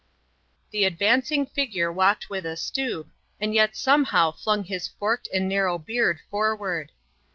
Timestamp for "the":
0.71-0.83